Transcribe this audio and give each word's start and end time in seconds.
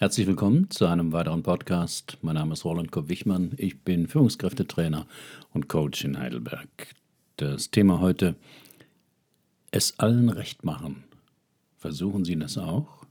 Herzlich 0.00 0.26
willkommen 0.26 0.70
zu 0.70 0.86
einem 0.86 1.12
weiteren 1.12 1.42
Podcast. 1.42 2.16
Mein 2.22 2.36
Name 2.36 2.54
ist 2.54 2.64
Roland 2.64 2.90
Kopp-Wichmann. 2.90 3.52
Ich 3.58 3.82
bin 3.82 4.08
Führungskräftetrainer 4.08 5.06
und 5.52 5.68
Coach 5.68 6.06
in 6.06 6.18
Heidelberg. 6.18 6.94
Das 7.36 7.70
Thema 7.70 8.00
heute: 8.00 8.34
Es 9.70 9.98
allen 9.98 10.30
recht 10.30 10.64
machen. 10.64 11.04
Versuchen 11.76 12.24
Sie 12.24 12.34
das 12.38 12.56
auch? 12.56 13.04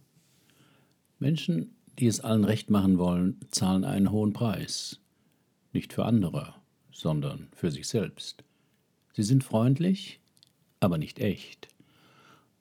Menschen, 1.20 1.76
die 2.00 2.08
es 2.08 2.22
allen 2.22 2.44
recht 2.44 2.72
machen 2.72 2.98
wollen, 2.98 3.40
zahlen 3.52 3.84
einen 3.84 4.10
hohen 4.10 4.34
Preis. 4.34 5.00
Nicht 5.74 5.94
für 5.94 6.06
andere, 6.06 6.56
sondern 6.92 7.50
für 7.56 7.70
sich 7.70 7.88
selbst. 7.88 8.44
Sie 9.14 9.22
sind 9.22 9.44
freundlich, 9.44 10.22
aber 10.80 10.98
nicht 10.98 11.20
echt. 11.20 11.68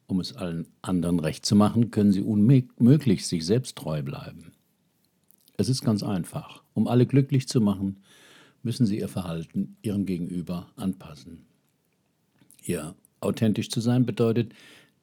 Um 0.09 0.21
es 0.21 0.35
allen 0.35 0.67
anderen 0.81 1.21
recht 1.21 1.45
zu 1.45 1.55
machen, 1.55 1.91
können 1.91 2.13
sie 2.13 2.23
unmöglich 2.23 3.27
sich 3.27 3.45
selbst 3.45 3.77
treu 3.77 4.03
bleiben. 4.03 4.53
Es 5.59 5.69
ist 5.69 5.85
ganz 5.85 6.03
einfach. 6.03 6.63
Um 6.73 6.89
alle 6.89 7.05
glücklich 7.07 7.47
zu 7.47 7.61
machen, 7.61 7.99
müssen 8.63 8.87
sie 8.87 8.99
ihr 8.99 9.09
Verhalten 9.09 9.77
ihrem 9.83 10.07
Gegenüber 10.07 10.71
anpassen. 10.77 11.45
Ihr 12.65 12.95
authentisch 13.21 13.69
zu 13.69 13.81
sein 13.81 14.07
bedeutet, 14.07 14.55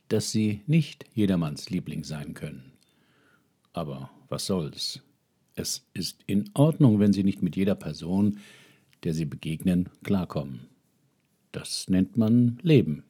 dass 0.08 0.32
sie 0.32 0.62
nicht 0.66 1.06
jedermanns 1.14 1.70
Liebling 1.70 2.04
sein 2.04 2.34
können. 2.34 2.74
Aber 3.74 4.10
was 4.28 4.48
soll's? 4.48 5.02
Es 5.54 5.86
ist 5.94 6.24
in 6.26 6.50
Ordnung, 6.54 7.00
wenn 7.00 7.14
sie 7.14 7.24
nicht 7.24 7.44
mit 7.44 7.56
jeder 7.56 7.76
Person, 7.76 8.40
der 9.04 9.14
sie 9.14 9.26
begegnen, 9.26 9.90
klarkommen. 10.04 10.62
Das 11.52 11.90
nennt 11.90 12.18
man 12.18 12.60
Leben. 12.64 13.04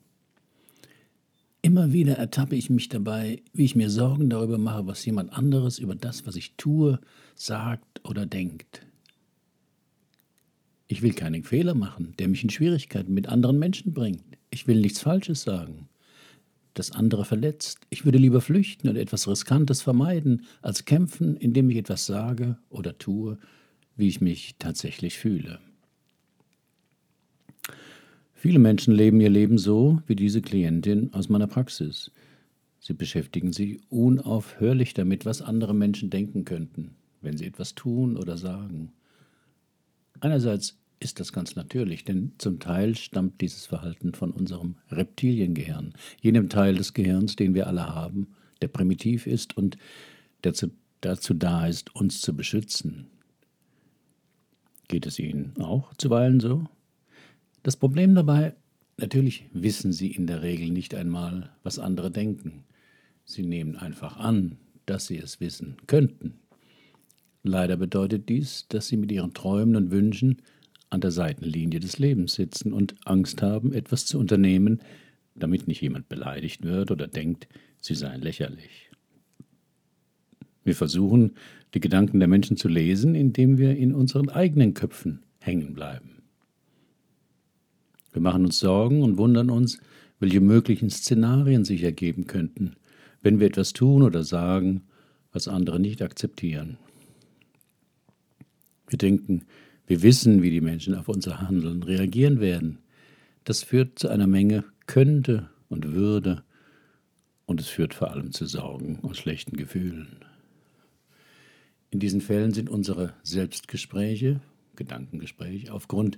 Immer 1.66 1.94
wieder 1.94 2.20
ertappe 2.20 2.56
ich 2.56 2.70
mich 2.70 2.90
dabei, 2.90 3.42
wie 3.52 3.66
ich 3.66 3.76
mir 3.76 3.90
Sorgen 3.90 4.30
darüber 4.30 4.60
mache, 4.60 4.86
was 4.86 5.04
jemand 5.04 5.34
anderes 5.34 5.80
über 5.80 5.96
das, 5.96 6.28
was 6.28 6.36
ich 6.36 6.54
tue, 6.58 7.00
sagt 7.34 8.08
oder 8.08 8.28
denkt. 8.28 8.86
Ich 10.88 11.02
will 11.02 11.14
keinen 11.16 11.44
Fehler 11.44 11.74
machen, 11.74 12.14
der 12.20 12.28
mich 12.28 12.44
in 12.44 12.52
Schwierigkeiten 12.52 13.16
mit 13.16 13.30
anderen 13.30 13.58
Menschen 13.58 13.96
bringt. 13.96 14.22
Ich 14.52 14.68
will 14.68 14.80
nichts 14.80 15.02
Falsches 15.02 15.42
sagen, 15.42 15.90
das 16.76 16.92
andere 16.92 17.26
verletzt. 17.26 17.80
Ich 17.90 18.06
würde 18.06 18.20
lieber 18.20 18.42
flüchten 18.42 18.88
und 18.88 18.96
etwas 18.96 19.28
Riskantes 19.28 19.82
vermeiden, 19.82 20.44
als 20.62 20.86
kämpfen, 20.86 21.36
indem 21.36 21.72
ich 21.72 21.78
etwas 21.78 22.06
sage 22.06 22.60
oder 22.70 23.00
tue, 23.00 23.40
wie 23.96 24.08
ich 24.08 24.22
mich 24.22 24.54
tatsächlich 24.60 25.18
fühle. 25.18 25.60
Viele 28.36 28.60
Menschen 28.60 28.94
leben 28.94 29.22
ihr 29.22 29.30
Leben 29.30 29.58
so 29.58 30.02
wie 30.06 30.16
diese 30.16 30.42
Klientin 30.42 31.12
aus 31.14 31.30
meiner 31.30 31.48
Praxis. 31.48 32.12
Sie 32.80 32.94
beschäftigen 32.94 33.52
sich 33.52 33.80
unaufhörlich 33.90 34.94
damit, 34.94 35.26
was 35.26 35.42
andere 35.42 35.74
Menschen 35.74 36.12
denken 36.12 36.46
könnten, 36.46 36.92
wenn 37.22 37.38
sie 37.38 37.46
etwas 37.46 37.74
tun 37.74 38.18
oder 38.18 38.38
sagen. 38.38 38.92
Einerseits 40.20 40.78
ist 41.00 41.20
das 41.20 41.34
ganz 41.34 41.56
natürlich, 41.56 42.04
denn 42.04 42.34
zum 42.38 42.60
Teil 42.60 42.96
stammt 42.96 43.42
dieses 43.42 43.66
Verhalten 43.66 44.14
von 44.14 44.32
unserem 44.32 44.76
Reptiliengehirn, 44.92 45.94
jenem 46.22 46.50
Teil 46.50 46.76
des 46.76 46.94
Gehirns, 46.94 47.36
den 47.36 47.56
wir 47.56 47.68
alle 47.68 47.96
haben, 47.96 48.28
der 48.62 48.68
primitiv 48.68 49.28
ist 49.28 49.58
und 49.58 49.78
der 50.44 50.54
dazu 51.02 51.34
da 51.34 51.68
ist, 51.68 51.96
uns 51.96 52.22
zu 52.22 52.36
beschützen. 52.36 53.08
Geht 54.88 55.06
es 55.06 55.20
Ihnen 55.20 55.54
auch 55.60 55.94
zuweilen 55.96 56.40
so? 56.40 56.66
Das 57.66 57.78
Problem 57.78 58.14
dabei, 58.14 58.54
natürlich 58.98 59.46
wissen 59.52 59.92
sie 59.92 60.12
in 60.12 60.28
der 60.28 60.44
Regel 60.44 60.70
nicht 60.70 60.94
einmal, 60.94 61.50
was 61.64 61.80
andere 61.80 62.12
denken. 62.12 62.64
Sie 63.24 63.42
nehmen 63.42 63.76
einfach 63.76 64.18
an, 64.18 64.58
dass 64.86 65.08
sie 65.08 65.18
es 65.18 65.40
wissen 65.40 65.78
könnten. 65.88 66.36
Leider 67.42 67.76
bedeutet 67.76 68.30
dies, 68.30 68.68
dass 68.68 68.88
sie 68.88 68.98
mit 68.98 69.12
ihren 69.12 69.34
Träumen 69.34 69.76
und 69.78 69.90
Wünschen 69.90 70.44
an 70.92 71.02
der 71.02 71.10
Seitenlinie 71.10 71.80
des 71.80 71.98
Lebens 71.98 72.36
sitzen 72.36 72.72
und 72.72 72.94
Angst 73.04 73.42
haben, 73.42 73.74
etwas 73.74 74.06
zu 74.06 74.20
unternehmen, 74.20 74.80
damit 75.34 75.68
nicht 75.68 75.82
jemand 75.82 76.08
beleidigt 76.08 76.62
wird 76.66 76.92
oder 76.92 77.08
denkt, 77.08 77.48
sie 77.82 77.96
seien 77.96 78.22
lächerlich. 78.22 78.92
Wir 80.64 80.76
versuchen, 80.76 81.32
die 81.74 81.80
Gedanken 81.80 82.20
der 82.20 82.30
Menschen 82.30 82.58
zu 82.58 82.68
lesen, 82.68 83.16
indem 83.16 83.58
wir 83.58 83.76
in 83.76 83.92
unseren 83.92 84.30
eigenen 84.30 84.76
Köpfen 84.76 85.24
hängen 85.40 85.74
bleiben. 85.74 86.15
Wir 88.16 88.22
machen 88.22 88.46
uns 88.46 88.60
Sorgen 88.60 89.04
und 89.04 89.18
wundern 89.18 89.50
uns, 89.50 89.78
welche 90.22 90.40
möglichen 90.40 90.90
Szenarien 90.90 91.66
sich 91.66 91.84
ergeben 91.84 92.28
könnten, 92.28 92.78
wenn 93.22 93.42
wir 93.42 93.48
etwas 93.48 93.74
tun 93.74 94.04
oder 94.04 94.24
sagen, 94.24 94.84
was 95.34 95.50
andere 95.50 95.82
nicht 95.82 96.02
akzeptieren. 96.02 96.78
Wir 98.88 98.98
denken, 98.98 99.44
wir 99.86 100.02
wissen, 100.02 100.42
wie 100.42 100.50
die 100.50 100.62
Menschen 100.62 100.96
auf 100.96 101.10
unser 101.10 101.42
Handeln 101.42 101.84
reagieren 101.84 102.40
werden. 102.40 102.78
Das 103.44 103.64
führt 103.64 104.00
zu 104.00 104.08
einer 104.08 104.28
Menge 104.28 104.64
könnte 104.88 105.50
und 105.68 105.92
würde 105.92 106.42
und 107.46 107.60
es 107.60 107.68
führt 107.68 107.94
vor 107.94 108.12
allem 108.12 108.32
zu 108.32 108.46
Sorgen 108.46 109.00
und 109.02 109.18
schlechten 109.18 109.58
Gefühlen. 109.58 110.24
In 111.92 112.00
diesen 112.00 112.22
Fällen 112.22 112.54
sind 112.54 112.70
unsere 112.70 113.12
Selbstgespräche, 113.24 114.40
Gedankengespräche, 114.78 115.74
aufgrund 115.74 116.18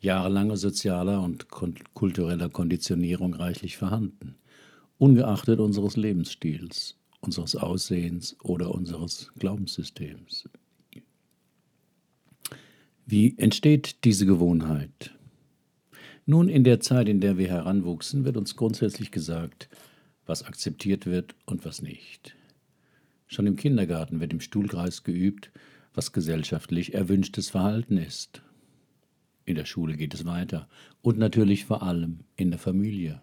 jahrelanger 0.00 0.56
sozialer 0.56 1.22
und 1.22 1.48
kultureller 1.48 2.48
Konditionierung 2.48 3.34
reichlich 3.34 3.76
vorhanden, 3.76 4.36
ungeachtet 4.98 5.60
unseres 5.60 5.96
Lebensstils, 5.96 6.96
unseres 7.20 7.56
Aussehens 7.56 8.36
oder 8.42 8.74
unseres 8.74 9.32
Glaubenssystems. 9.38 10.48
Wie 13.06 13.38
entsteht 13.38 14.04
diese 14.04 14.26
Gewohnheit? 14.26 15.12
Nun, 16.24 16.48
in 16.48 16.64
der 16.64 16.80
Zeit, 16.80 17.08
in 17.08 17.20
der 17.20 17.38
wir 17.38 17.48
heranwuchsen, 17.48 18.24
wird 18.24 18.36
uns 18.36 18.56
grundsätzlich 18.56 19.12
gesagt, 19.12 19.68
was 20.26 20.42
akzeptiert 20.42 21.06
wird 21.06 21.36
und 21.46 21.64
was 21.64 21.82
nicht. 21.82 22.34
Schon 23.28 23.46
im 23.46 23.56
Kindergarten 23.56 24.18
wird 24.18 24.32
im 24.32 24.40
Stuhlkreis 24.40 25.04
geübt, 25.04 25.52
was 25.94 26.12
gesellschaftlich 26.12 26.94
erwünschtes 26.94 27.48
Verhalten 27.48 27.96
ist 27.96 28.42
in 29.46 29.54
der 29.54 29.64
Schule 29.64 29.96
geht 29.96 30.12
es 30.12 30.26
weiter. 30.26 30.68
Und 31.00 31.16
natürlich 31.18 31.64
vor 31.64 31.82
allem 31.82 32.20
in 32.36 32.50
der 32.50 32.58
Familie. 32.58 33.22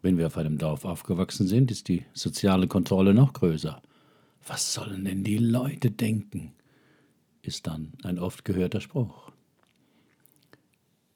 Wenn 0.00 0.16
wir 0.16 0.28
auf 0.28 0.38
einem 0.38 0.56
Dorf 0.56 0.84
aufgewachsen 0.84 1.46
sind, 1.46 1.70
ist 1.70 1.88
die 1.88 2.04
soziale 2.14 2.68
Kontrolle 2.68 3.12
noch 3.12 3.32
größer. 3.32 3.82
Was 4.46 4.72
sollen 4.72 5.04
denn 5.04 5.24
die 5.24 5.38
Leute 5.38 5.90
denken? 5.90 6.52
ist 7.42 7.66
dann 7.66 7.92
ein 8.02 8.18
oft 8.18 8.44
gehörter 8.44 8.80
Spruch. 8.80 9.30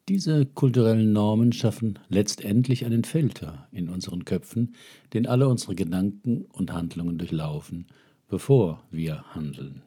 Diese 0.09 0.47
kulturellen 0.47 1.13
Normen 1.13 1.53
schaffen 1.53 1.99
letztendlich 2.09 2.85
einen 2.85 3.05
Filter 3.05 3.69
in 3.73 3.89
unseren 3.89 4.25
Köpfen, 4.25 4.75
den 5.13 5.27
alle 5.27 5.49
unsere 5.49 5.75
Gedanken 5.75 6.47
und 6.53 6.73
Handlungen 6.73 7.19
durchlaufen, 7.19 7.87
bevor 8.29 8.83
wir 8.91 9.25
handeln. 9.35 9.83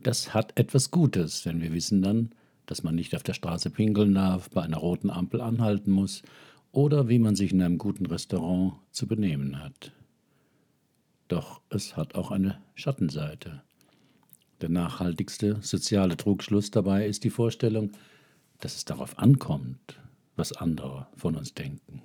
Das 0.00 0.32
hat 0.32 0.58
etwas 0.58 0.90
Gutes, 0.90 1.42
denn 1.42 1.60
wir 1.60 1.72
wissen 1.72 2.02
dann, 2.02 2.30
dass 2.66 2.82
man 2.82 2.94
nicht 2.94 3.16
auf 3.16 3.22
der 3.22 3.34
Straße 3.34 3.70
pinkeln 3.70 4.14
darf, 4.14 4.50
bei 4.50 4.62
einer 4.62 4.76
roten 4.76 5.10
Ampel 5.10 5.40
anhalten 5.40 5.90
muss 5.90 6.22
oder 6.70 7.08
wie 7.08 7.18
man 7.18 7.34
sich 7.34 7.52
in 7.52 7.62
einem 7.62 7.78
guten 7.78 8.06
Restaurant 8.06 8.74
zu 8.92 9.06
benehmen 9.06 9.62
hat. 9.62 9.92
Doch 11.26 11.60
es 11.70 11.96
hat 11.96 12.14
auch 12.14 12.30
eine 12.30 12.60
Schattenseite. 12.74 13.62
Der 14.60 14.68
nachhaltigste 14.68 15.58
soziale 15.62 16.16
Trugschluss 16.16 16.70
dabei 16.70 17.06
ist 17.06 17.24
die 17.24 17.30
Vorstellung, 17.30 17.92
dass 18.60 18.76
es 18.76 18.84
darauf 18.84 19.18
ankommt, 19.18 20.00
was 20.36 20.52
andere 20.52 21.06
von 21.16 21.36
uns 21.36 21.54
denken. 21.54 22.02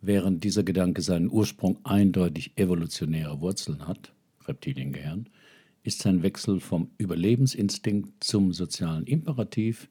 Während 0.00 0.44
dieser 0.44 0.62
Gedanke 0.62 1.02
seinen 1.02 1.30
Ursprung 1.30 1.78
eindeutig 1.84 2.56
evolutionäre 2.56 3.40
Wurzeln 3.40 3.86
hat, 3.86 4.14
Reptiliengehirn, 4.46 5.26
ist 5.82 6.00
sein 6.00 6.22
Wechsel 6.22 6.60
vom 6.60 6.90
Überlebensinstinkt 6.98 8.22
zum 8.22 8.52
sozialen 8.52 9.06
Imperativ 9.06 9.88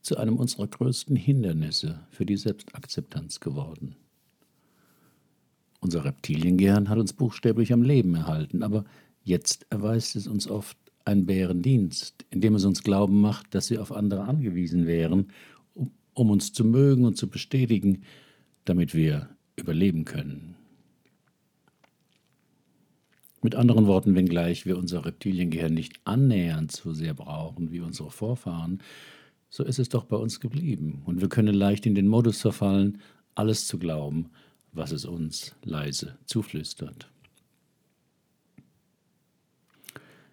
zu 0.00 0.16
einem 0.16 0.36
unserer 0.36 0.66
größten 0.66 1.14
Hindernisse 1.16 2.00
für 2.10 2.26
die 2.26 2.36
Selbstakzeptanz 2.36 3.40
geworden. 3.40 3.94
Unser 5.80 6.04
Reptiliengehirn 6.04 6.88
hat 6.88 6.98
uns 6.98 7.12
buchstäblich 7.12 7.72
am 7.72 7.82
Leben 7.82 8.14
erhalten, 8.14 8.62
aber 8.62 8.84
jetzt 9.22 9.66
erweist 9.70 10.16
es 10.16 10.26
uns 10.26 10.48
oft 10.48 10.76
einen 11.04 11.26
Bärendienst, 11.26 12.24
indem 12.30 12.54
es 12.54 12.64
uns 12.64 12.82
glauben 12.82 13.20
macht, 13.20 13.54
dass 13.54 13.70
wir 13.70 13.82
auf 13.82 13.92
andere 13.92 14.22
angewiesen 14.22 14.86
wären, 14.86 15.28
um, 15.74 16.30
uns 16.30 16.52
zu 16.52 16.64
mögen 16.64 17.04
und 17.04 17.16
zu 17.16 17.28
bestätigen, 17.28 18.02
damit 18.64 18.94
wir 18.94 19.28
überleben 19.56 20.04
können. 20.04 20.54
Mit 23.42 23.56
anderen 23.56 23.88
Worten, 23.88 24.14
wenngleich 24.14 24.66
wir 24.66 24.78
unser 24.78 25.04
Reptiliengehirn 25.04 25.74
nicht 25.74 26.00
annähernd 26.04 26.70
so 26.70 26.92
sehr 26.92 27.12
brauchen 27.12 27.72
wie 27.72 27.80
unsere 27.80 28.12
Vorfahren, 28.12 28.80
so 29.50 29.64
ist 29.64 29.80
es 29.80 29.88
doch 29.88 30.04
bei 30.04 30.16
uns 30.16 30.38
geblieben. 30.38 31.02
Und 31.04 31.20
wir 31.20 31.28
können 31.28 31.54
leicht 31.54 31.84
in 31.84 31.96
den 31.96 32.06
Modus 32.06 32.40
verfallen, 32.40 32.98
alles 33.34 33.66
zu 33.66 33.78
glauben, 33.78 34.30
was 34.72 34.92
es 34.92 35.04
uns 35.04 35.56
leise 35.64 36.16
zuflüstert. 36.24 37.08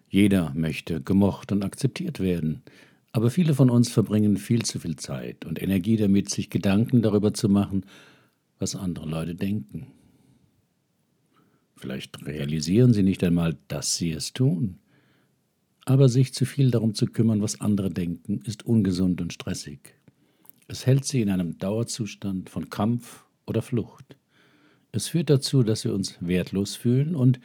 Jeder 0.08 0.52
möchte 0.54 1.00
gemocht 1.00 1.50
und 1.50 1.64
akzeptiert 1.64 2.20
werden, 2.20 2.62
aber 3.12 3.30
viele 3.30 3.54
von 3.54 3.70
uns 3.70 3.90
verbringen 3.90 4.36
viel 4.36 4.62
zu 4.62 4.78
viel 4.78 4.96
Zeit 4.96 5.44
und 5.44 5.60
Energie 5.60 5.96
damit, 5.96 6.30
sich 6.30 6.48
Gedanken 6.48 7.02
darüber 7.02 7.34
zu 7.34 7.48
machen, 7.48 7.84
was 8.60 8.76
andere 8.76 9.08
Leute 9.08 9.34
denken. 9.34 9.88
Vielleicht 11.80 12.26
realisieren 12.26 12.92
sie 12.92 13.02
nicht 13.02 13.24
einmal, 13.24 13.56
dass 13.68 13.96
sie 13.96 14.10
es 14.10 14.34
tun. 14.34 14.78
Aber 15.86 16.10
sich 16.10 16.34
zu 16.34 16.44
viel 16.44 16.70
darum 16.70 16.94
zu 16.94 17.06
kümmern, 17.06 17.40
was 17.40 17.62
andere 17.62 17.88
denken, 17.88 18.42
ist 18.44 18.66
ungesund 18.66 19.22
und 19.22 19.32
stressig. 19.32 19.94
Es 20.68 20.84
hält 20.84 21.06
sie 21.06 21.22
in 21.22 21.30
einem 21.30 21.56
Dauerzustand 21.56 22.50
von 22.50 22.68
Kampf 22.68 23.24
oder 23.46 23.62
Flucht. 23.62 24.18
Es 24.92 25.08
führt 25.08 25.30
dazu, 25.30 25.62
dass 25.62 25.84
wir 25.84 25.94
uns 25.94 26.18
wertlos 26.20 26.76
fühlen 26.76 27.14
und 27.14 27.40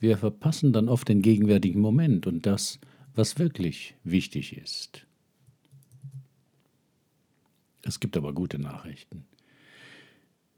wir 0.00 0.18
verpassen 0.18 0.72
dann 0.72 0.88
oft 0.88 1.08
den 1.08 1.22
gegenwärtigen 1.22 1.80
Moment 1.80 2.26
und 2.26 2.46
das, 2.46 2.80
was 3.14 3.38
wirklich 3.38 3.94
wichtig 4.02 4.56
ist. 4.56 5.06
Es 7.82 8.00
gibt 8.00 8.16
aber 8.16 8.32
gute 8.32 8.58
Nachrichten. 8.58 9.24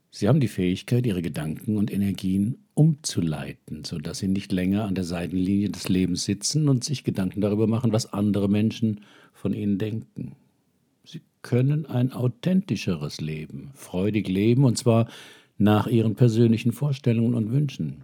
Sie 0.09 0.27
haben 0.27 0.41
die 0.41 0.49
Fähigkeit, 0.49 1.05
ihre 1.05 1.21
Gedanken 1.21 1.77
und 1.77 1.91
Energien 1.91 2.65
umzuleiten, 2.81 3.83
sodass 3.83 4.17
sie 4.17 4.27
nicht 4.27 4.51
länger 4.51 4.85
an 4.85 4.95
der 4.95 5.03
Seitenlinie 5.03 5.69
des 5.69 5.87
Lebens 5.87 6.23
sitzen 6.23 6.67
und 6.67 6.83
sich 6.83 7.03
Gedanken 7.03 7.39
darüber 7.39 7.67
machen, 7.67 7.93
was 7.93 8.11
andere 8.11 8.49
Menschen 8.49 9.01
von 9.33 9.53
ihnen 9.53 9.77
denken. 9.77 10.35
Sie 11.03 11.21
können 11.43 11.85
ein 11.85 12.11
authentischeres 12.11 13.21
Leben, 13.21 13.69
freudig 13.75 14.27
leben, 14.27 14.63
und 14.63 14.79
zwar 14.79 15.07
nach 15.59 15.85
ihren 15.85 16.15
persönlichen 16.15 16.71
Vorstellungen 16.71 17.35
und 17.35 17.51
Wünschen. 17.51 18.03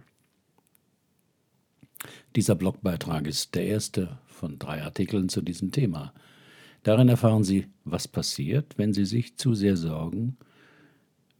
Dieser 2.36 2.54
Blogbeitrag 2.54 3.26
ist 3.26 3.56
der 3.56 3.66
erste 3.66 4.20
von 4.26 4.60
drei 4.60 4.84
Artikeln 4.84 5.28
zu 5.28 5.42
diesem 5.42 5.72
Thema. 5.72 6.14
Darin 6.84 7.08
erfahren 7.08 7.42
Sie, 7.42 7.66
was 7.84 8.06
passiert, 8.06 8.78
wenn 8.78 8.94
Sie 8.94 9.06
sich 9.06 9.36
zu 9.36 9.54
sehr 9.54 9.76
sorgen, 9.76 10.36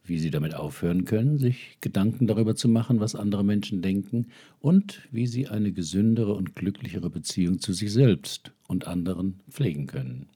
wie 0.09 0.19
Sie 0.19 0.31
damit 0.31 0.55
aufhören 0.55 1.05
können, 1.05 1.39
sich 1.39 1.79
Gedanken 1.81 2.27
darüber 2.27 2.55
zu 2.55 2.69
machen, 2.69 3.01
was 3.01 3.15
andere 3.15 3.45
Menschen 3.45 3.83
denken, 3.83 4.29
und 4.61 5.03
wie 5.11 5.27
Sie 5.27 5.49
eine 5.49 5.73
gesündere 5.73 6.35
und 6.35 6.57
glücklichere 6.57 7.11
Beziehung 7.11 7.61
zu 7.61 7.73
sich 7.73 7.93
selbst 7.93 8.53
und 8.67 8.87
anderen 8.87 9.41
pflegen 9.51 9.87
können. 9.87 10.27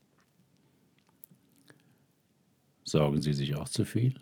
Sorgen 2.84 3.22
Sie 3.22 3.32
sich 3.32 3.54
auch 3.54 3.68
zu 3.68 3.84
viel? 3.84 4.14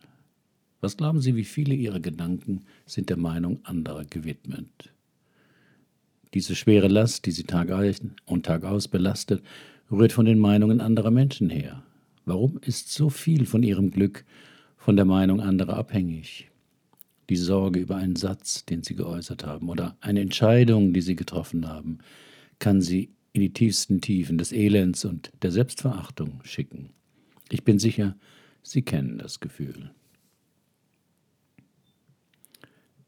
Was 0.80 0.96
glauben 0.96 1.20
Sie, 1.20 1.34
wie 1.34 1.44
viele 1.44 1.74
Ihrer 1.74 2.00
Gedanken 2.00 2.62
sind 2.86 3.10
der 3.10 3.16
Meinung 3.16 3.60
anderer 3.64 4.04
gewidmet? 4.04 4.92
Diese 6.32 6.54
schwere 6.54 6.88
Last, 6.88 7.26
die 7.26 7.32
Sie 7.32 7.44
Tag 7.44 7.70
ein 7.70 8.12
und 8.24 8.46
Tag 8.46 8.64
aus 8.64 8.86
belastet, 8.88 9.42
rührt 9.90 10.12
von 10.12 10.24
den 10.24 10.38
Meinungen 10.38 10.80
anderer 10.80 11.10
Menschen 11.10 11.50
her. 11.50 11.82
Warum 12.24 12.58
ist 12.64 12.92
so 12.92 13.10
viel 13.10 13.46
von 13.46 13.62
Ihrem 13.62 13.90
Glück 13.90 14.24
von 14.90 14.96
der 14.96 15.04
Meinung 15.04 15.40
anderer 15.40 15.76
abhängig? 15.76 16.50
Die 17.28 17.36
Sorge 17.36 17.78
über 17.78 17.94
einen 17.94 18.16
Satz, 18.16 18.64
den 18.64 18.82
Sie 18.82 18.96
geäußert 18.96 19.46
haben, 19.46 19.68
oder 19.68 19.96
eine 20.00 20.20
Entscheidung, 20.20 20.92
die 20.92 21.00
Sie 21.00 21.14
getroffen 21.14 21.68
haben, 21.68 21.98
kann 22.58 22.80
Sie 22.80 23.10
in 23.32 23.40
die 23.40 23.52
tiefsten 23.52 24.00
Tiefen 24.00 24.36
des 24.36 24.50
Elends 24.50 25.04
und 25.04 25.30
der 25.42 25.52
Selbstverachtung 25.52 26.40
schicken. 26.42 26.90
Ich 27.50 27.62
bin 27.62 27.78
sicher, 27.78 28.16
Sie 28.64 28.82
kennen 28.82 29.18
das 29.18 29.38
Gefühl. 29.38 29.92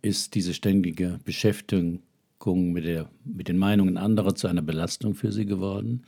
Ist 0.03 0.37
diese 0.37 0.55
ständige 0.55 1.19
Beschäftigung 1.25 2.01
mit, 2.39 2.85
der, 2.85 3.11
mit 3.25 3.49
den 3.49 3.59
Meinungen 3.59 3.97
anderer 3.97 4.37
zu 4.37 4.47
einer 4.47 4.63
Belastung 4.63 5.17
für 5.17 5.33
Sie 5.33 5.47
geworden? 5.47 6.05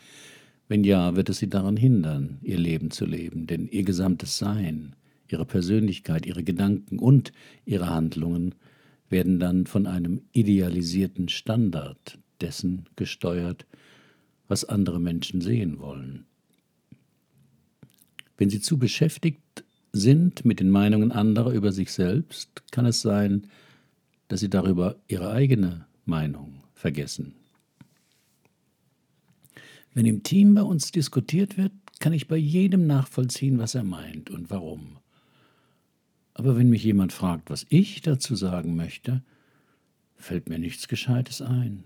Wenn 0.68 0.84
ja, 0.84 1.16
wird 1.16 1.30
es 1.30 1.38
Sie 1.38 1.48
daran 1.48 1.76
hindern, 1.76 2.38
Ihr 2.42 2.58
Leben 2.58 2.92
zu 2.92 3.06
leben, 3.06 3.48
denn 3.48 3.66
Ihr 3.66 3.82
gesamtes 3.82 4.38
Sein, 4.38 4.94
Ihre 5.28 5.44
Persönlichkeit, 5.44 6.26
Ihre 6.26 6.44
Gedanken 6.44 6.98
und 6.98 7.32
Ihre 7.64 7.90
Handlungen 7.90 8.54
werden 9.08 9.38
dann 9.38 9.66
von 9.66 9.86
einem 9.86 10.22
idealisierten 10.32 11.28
Standard 11.28 12.18
dessen 12.40 12.88
gesteuert, 12.96 13.66
was 14.48 14.64
andere 14.64 15.00
Menschen 15.00 15.40
sehen 15.40 15.78
wollen. 15.78 16.26
Wenn 18.36 18.50
Sie 18.50 18.60
zu 18.60 18.78
beschäftigt 18.78 19.64
sind 19.92 20.44
mit 20.44 20.60
den 20.60 20.70
Meinungen 20.70 21.12
anderer 21.12 21.52
über 21.52 21.72
sich 21.72 21.92
selbst, 21.92 22.62
kann 22.72 22.84
es 22.84 23.00
sein, 23.00 23.46
dass 24.28 24.40
Sie 24.40 24.50
darüber 24.50 24.96
Ihre 25.06 25.30
eigene 25.30 25.86
Meinung 26.04 26.62
vergessen. 26.74 27.34
Wenn 29.94 30.06
im 30.06 30.24
Team 30.24 30.54
bei 30.54 30.62
uns 30.62 30.90
diskutiert 30.90 31.56
wird, 31.56 31.72
kann 32.00 32.12
ich 32.12 32.26
bei 32.26 32.36
jedem 32.36 32.86
nachvollziehen, 32.86 33.58
was 33.58 33.76
er 33.76 33.84
meint 33.84 34.28
und 34.28 34.50
warum. 34.50 34.98
Aber 36.34 36.56
wenn 36.56 36.69
mich 36.69 36.82
jemand 36.82 37.12
fragt, 37.12 37.48
was 37.48 37.64
ich 37.69 38.02
dazu 38.02 38.34
sagen 38.34 38.75
möchte, 38.76 39.22
fällt 40.16 40.48
mir 40.48 40.58
nichts 40.58 40.88
Gescheites 40.88 41.40
ein. 41.40 41.84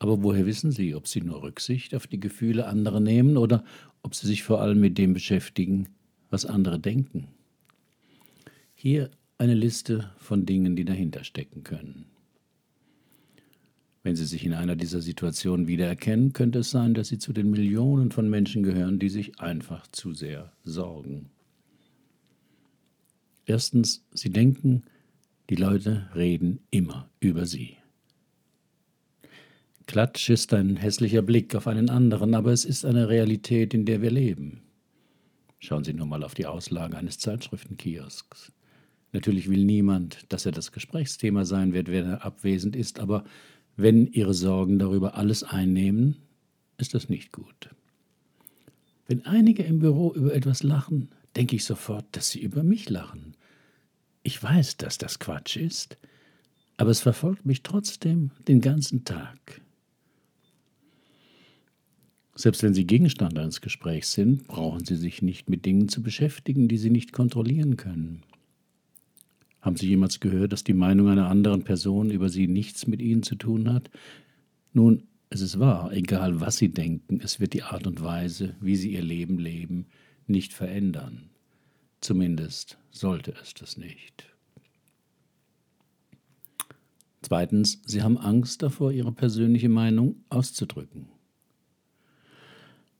Aber 0.00 0.22
woher 0.22 0.46
wissen 0.46 0.72
Sie, 0.72 0.94
ob 0.94 1.06
Sie 1.06 1.20
nur 1.20 1.42
Rücksicht 1.42 1.94
auf 1.94 2.06
die 2.06 2.18
Gefühle 2.18 2.66
anderer 2.66 3.00
nehmen 3.00 3.36
oder 3.36 3.64
ob 4.02 4.14
Sie 4.14 4.26
sich 4.26 4.42
vor 4.42 4.60
allem 4.60 4.80
mit 4.80 4.98
dem 4.98 5.12
beschäftigen, 5.12 5.88
was 6.30 6.46
andere 6.46 6.80
denken? 6.80 7.28
Hier 8.74 9.10
eine 9.38 9.54
Liste 9.54 10.10
von 10.18 10.46
Dingen, 10.46 10.74
die 10.74 10.86
dahinter 10.86 11.22
stecken 11.22 11.64
können. 11.64 12.06
Wenn 14.02 14.16
Sie 14.16 14.24
sich 14.24 14.46
in 14.46 14.54
einer 14.54 14.74
dieser 14.74 15.02
Situationen 15.02 15.68
wiedererkennen, 15.68 16.32
könnte 16.32 16.60
es 16.60 16.70
sein, 16.70 16.94
dass 16.94 17.08
Sie 17.08 17.18
zu 17.18 17.34
den 17.34 17.50
Millionen 17.50 18.10
von 18.10 18.30
Menschen 18.30 18.62
gehören, 18.62 18.98
die 18.98 19.10
sich 19.10 19.38
einfach 19.38 19.86
zu 19.88 20.14
sehr 20.14 20.52
sorgen. 20.64 21.30
Erstens, 23.50 24.06
Sie 24.12 24.30
denken, 24.30 24.84
die 25.50 25.56
Leute 25.56 26.08
reden 26.14 26.60
immer 26.70 27.10
über 27.18 27.46
Sie. 27.46 27.78
Klatsch 29.86 30.30
ist 30.30 30.54
ein 30.54 30.76
hässlicher 30.76 31.22
Blick 31.22 31.56
auf 31.56 31.66
einen 31.66 31.90
anderen, 31.90 32.36
aber 32.36 32.52
es 32.52 32.64
ist 32.64 32.84
eine 32.84 33.08
Realität, 33.08 33.74
in 33.74 33.86
der 33.86 34.02
wir 34.02 34.12
leben. 34.12 34.62
Schauen 35.58 35.82
Sie 35.82 35.92
nur 35.92 36.06
mal 36.06 36.22
auf 36.22 36.34
die 36.34 36.46
Auslage 36.46 36.96
eines 36.96 37.18
Zeitschriftenkiosks. 37.18 38.52
Natürlich 39.10 39.50
will 39.50 39.64
niemand, 39.64 40.26
dass 40.28 40.46
er 40.46 40.52
das 40.52 40.70
Gesprächsthema 40.70 41.44
sein 41.44 41.72
wird, 41.72 41.88
wenn 41.88 42.06
er 42.06 42.24
abwesend 42.24 42.76
ist, 42.76 43.00
aber 43.00 43.24
wenn 43.76 44.06
Ihre 44.06 44.32
Sorgen 44.32 44.78
darüber 44.78 45.16
alles 45.16 45.42
einnehmen, 45.42 46.14
ist 46.78 46.94
das 46.94 47.08
nicht 47.08 47.32
gut. 47.32 47.70
Wenn 49.08 49.26
einige 49.26 49.64
im 49.64 49.80
Büro 49.80 50.12
über 50.14 50.32
etwas 50.36 50.62
lachen, 50.62 51.08
denke 51.36 51.56
ich 51.56 51.64
sofort, 51.64 52.04
dass 52.12 52.30
sie 52.30 52.40
über 52.40 52.62
mich 52.62 52.90
lachen. 52.90 53.34
Ich 54.22 54.42
weiß, 54.42 54.76
dass 54.76 54.98
das 54.98 55.18
Quatsch 55.18 55.56
ist, 55.56 55.96
aber 56.76 56.90
es 56.90 57.00
verfolgt 57.00 57.46
mich 57.46 57.62
trotzdem 57.62 58.30
den 58.48 58.60
ganzen 58.60 59.04
Tag. 59.04 59.60
Selbst 62.34 62.62
wenn 62.62 62.74
Sie 62.74 62.86
Gegenstand 62.86 63.38
eines 63.38 63.60
Gesprächs 63.60 64.12
sind, 64.12 64.46
brauchen 64.46 64.84
Sie 64.84 64.96
sich 64.96 65.20
nicht 65.20 65.50
mit 65.50 65.66
Dingen 65.66 65.88
zu 65.88 66.02
beschäftigen, 66.02 66.68
die 66.68 66.78
Sie 66.78 66.90
nicht 66.90 67.12
kontrollieren 67.12 67.76
können. 67.76 68.22
Haben 69.60 69.76
Sie 69.76 69.88
jemals 69.88 70.20
gehört, 70.20 70.52
dass 70.52 70.64
die 70.64 70.74
Meinung 70.74 71.08
einer 71.08 71.28
anderen 71.28 71.64
Person 71.64 72.10
über 72.10 72.28
Sie 72.28 72.46
nichts 72.46 72.86
mit 72.86 73.02
Ihnen 73.02 73.22
zu 73.22 73.34
tun 73.34 73.72
hat? 73.72 73.90
Nun, 74.72 75.02
es 75.28 75.42
ist 75.42 75.58
wahr, 75.58 75.92
egal 75.92 76.40
was 76.40 76.56
Sie 76.56 76.70
denken, 76.70 77.20
es 77.22 77.40
wird 77.40 77.52
die 77.52 77.62
Art 77.62 77.86
und 77.86 78.02
Weise, 78.02 78.54
wie 78.60 78.76
Sie 78.76 78.92
Ihr 78.92 79.02
Leben 79.02 79.38
leben, 79.38 79.86
nicht 80.26 80.52
verändern. 80.52 81.29
Zumindest 82.00 82.78
sollte 82.90 83.34
es 83.42 83.54
das 83.54 83.76
nicht. 83.76 84.26
Zweitens, 87.22 87.82
Sie 87.84 88.02
haben 88.02 88.16
Angst 88.18 88.62
davor, 88.62 88.92
Ihre 88.92 89.12
persönliche 89.12 89.68
Meinung 89.68 90.24
auszudrücken. 90.30 91.08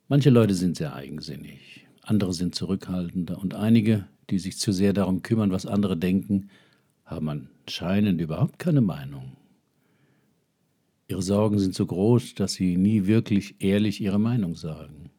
Manche 0.08 0.30
Leute 0.30 0.54
sind 0.54 0.76
sehr 0.76 0.94
eigensinnig, 0.94 1.86
andere 2.02 2.34
sind 2.34 2.54
zurückhaltender 2.54 3.38
und 3.38 3.54
einige, 3.54 4.06
die 4.28 4.38
sich 4.38 4.58
zu 4.58 4.72
sehr 4.72 4.92
darum 4.92 5.22
kümmern, 5.22 5.52
was 5.52 5.66
andere 5.66 5.96
denken, 5.96 6.50
haben 7.04 7.28
anscheinend 7.28 8.20
überhaupt 8.20 8.58
keine 8.58 8.80
Meinung. 8.80 9.36
Ihre 11.08 11.22
Sorgen 11.22 11.58
sind 11.58 11.74
so 11.74 11.86
groß, 11.86 12.34
dass 12.34 12.52
sie 12.52 12.76
nie 12.76 13.06
wirklich 13.06 13.56
ehrlich 13.58 14.00
ihre 14.00 14.20
Meinung 14.20 14.54
sagen. 14.54 15.10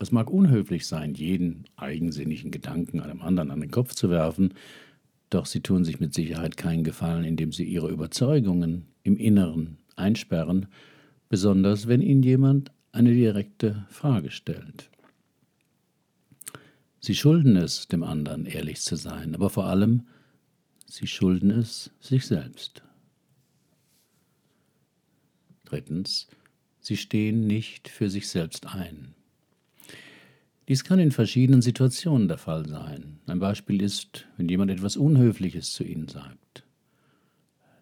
Es 0.00 0.12
mag 0.12 0.30
unhöflich 0.30 0.86
sein, 0.86 1.14
jeden 1.14 1.64
eigensinnigen 1.76 2.50
Gedanken 2.50 3.00
einem 3.00 3.20
anderen 3.20 3.50
an 3.50 3.60
den 3.60 3.70
Kopf 3.70 3.94
zu 3.94 4.10
werfen, 4.10 4.54
doch 5.30 5.44
sie 5.44 5.60
tun 5.60 5.84
sich 5.84 5.98
mit 5.98 6.14
Sicherheit 6.14 6.56
keinen 6.56 6.84
Gefallen, 6.84 7.24
indem 7.24 7.52
sie 7.52 7.64
ihre 7.64 7.90
Überzeugungen 7.90 8.86
im 9.02 9.16
Inneren 9.16 9.78
einsperren, 9.96 10.66
besonders 11.28 11.88
wenn 11.88 12.00
ihnen 12.00 12.22
jemand 12.22 12.70
eine 12.92 13.12
direkte 13.12 13.86
Frage 13.90 14.30
stellt. 14.30 14.90
Sie 17.00 17.14
schulden 17.14 17.56
es, 17.56 17.88
dem 17.88 18.02
anderen 18.02 18.46
ehrlich 18.46 18.80
zu 18.80 18.96
sein, 18.96 19.34
aber 19.34 19.50
vor 19.50 19.66
allem, 19.66 20.06
sie 20.86 21.06
schulden 21.06 21.50
es 21.50 21.90
sich 22.00 22.26
selbst. 22.26 22.82
Drittens, 25.64 26.28
sie 26.80 26.96
stehen 26.96 27.46
nicht 27.46 27.88
für 27.88 28.08
sich 28.08 28.28
selbst 28.28 28.66
ein. 28.66 29.14
Dies 30.68 30.84
kann 30.84 30.98
in 30.98 31.12
verschiedenen 31.12 31.62
Situationen 31.62 32.28
der 32.28 32.38
Fall 32.38 32.68
sein. 32.68 33.20
Ein 33.26 33.38
Beispiel 33.38 33.82
ist, 33.82 34.26
wenn 34.36 34.48
jemand 34.48 34.70
etwas 34.70 34.96
Unhöfliches 34.96 35.72
zu 35.72 35.82
Ihnen 35.82 36.08
sagt. 36.08 36.64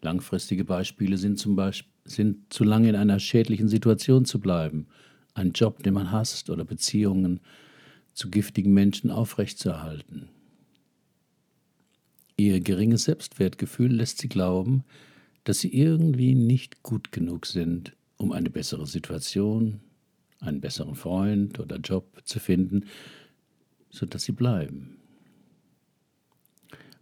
Langfristige 0.01 0.63
Beispiele 0.63 1.17
sind 1.17 1.37
zum 1.37 1.55
Beispiel 1.55 1.91
sind 2.09 2.53
zu 2.53 2.63
lange 2.63 2.89
in 2.89 2.95
einer 2.95 3.19
schädlichen 3.19 3.67
Situation 3.67 4.25
zu 4.25 4.39
bleiben, 4.39 4.87
einen 5.33 5.51
Job, 5.51 5.83
den 5.83 5.93
man 5.93 6.11
hasst 6.11 6.49
oder 6.49 6.63
Beziehungen 6.63 7.41
zu 8.13 8.29
giftigen 8.29 8.73
Menschen 8.73 9.11
aufrechtzuerhalten. 9.11 10.29
Ihr 12.37 12.59
geringes 12.61 13.03
Selbstwertgefühl 13.03 13.91
lässt 13.93 14.19
sie 14.19 14.29
glauben, 14.29 14.83
dass 15.43 15.59
sie 15.59 15.73
irgendwie 15.73 16.35
nicht 16.35 16.83
gut 16.83 17.11
genug 17.11 17.45
sind, 17.45 17.93
um 18.17 18.31
eine 18.31 18.49
bessere 18.49 18.87
Situation, 18.87 19.81
einen 20.39 20.61
besseren 20.61 20.95
Freund 20.95 21.59
oder 21.59 21.77
Job 21.77 22.21
zu 22.25 22.39
finden, 22.39 22.85
sodass 23.89 24.23
sie 24.23 24.31
bleiben. 24.31 24.97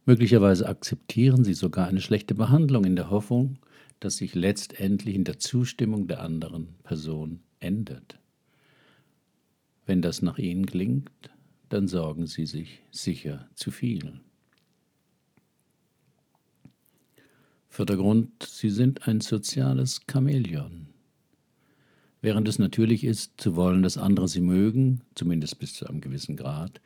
Möglicherweise 0.05 0.67
akzeptieren 0.67 1.43
sie 1.43 1.55
sogar 1.55 1.87
eine 1.87 2.01
schlechte 2.01 2.35
Behandlung 2.35 2.85
in 2.85 2.95
der 2.95 3.09
Hoffnung, 3.09 3.57
dass 3.99 4.17
sich 4.17 4.35
letztendlich 4.35 5.15
in 5.15 5.23
der 5.23 5.39
Zustimmung 5.39 6.07
der 6.07 6.21
anderen 6.21 6.75
Person 6.83 7.39
ändert. 7.59 8.19
Wenn 9.85 10.01
das 10.01 10.21
nach 10.21 10.37
ihnen 10.37 10.65
klingt, 10.65 11.09
dann 11.69 11.87
sorgen 11.87 12.27
sie 12.27 12.45
sich 12.45 12.81
sicher 12.91 13.49
zu 13.55 13.71
viel. 13.71 14.19
Vierter 17.69 17.97
Grund, 17.97 18.43
sie 18.43 18.69
sind 18.69 19.07
ein 19.07 19.21
soziales 19.21 20.01
Chamäleon. 20.09 20.94
Während 22.25 22.47
es 22.47 22.57
natürlich 22.57 23.03
ist, 23.03 23.39
zu 23.39 23.55
wollen, 23.55 23.83
dass 23.83 23.99
andere 23.99 24.27
sie 24.27 24.41
mögen, 24.41 25.01
zumindest 25.13 25.59
bis 25.59 25.75
zu 25.75 25.85
einem 25.85 26.01
gewissen 26.01 26.35
Grad, 26.35 26.81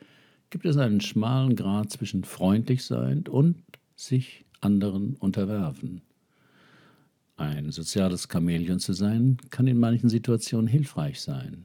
gibt 0.50 0.66
es 0.66 0.76
einen 0.76 1.00
schmalen 1.00 1.56
Grad 1.56 1.90
zwischen 1.90 2.24
freundlich 2.24 2.84
sein 2.84 3.26
und 3.26 3.56
sich 3.96 4.44
anderen 4.60 5.14
unterwerfen. 5.14 6.02
Ein 7.38 7.70
soziales 7.72 8.28
Chamäleon 8.30 8.80
zu 8.80 8.92
sein, 8.92 9.38
kann 9.48 9.66
in 9.66 9.78
manchen 9.78 10.10
Situationen 10.10 10.66
hilfreich 10.66 11.22
sein. 11.22 11.64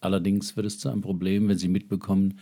Allerdings 0.00 0.56
wird 0.56 0.66
es 0.66 0.80
zu 0.80 0.88
einem 0.88 1.00
Problem, 1.00 1.46
wenn 1.46 1.58
Sie 1.58 1.68
mitbekommen, 1.68 2.40